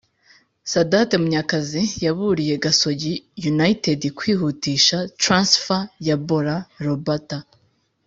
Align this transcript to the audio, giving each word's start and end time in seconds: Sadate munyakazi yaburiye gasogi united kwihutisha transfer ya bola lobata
Sadate 0.71 1.15
munyakazi 1.21 1.81
yaburiye 2.05 2.53
gasogi 2.63 3.13
united 3.51 3.99
kwihutisha 4.17 4.97
transfer 5.23 5.81
ya 6.07 6.15
bola 6.27 6.55
lobata 6.85 7.37